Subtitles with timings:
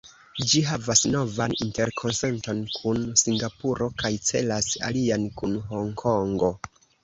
[0.51, 6.55] Ĝi havas novan interkonsenton kun Singapuro, kaj celas alian kun Honkongo.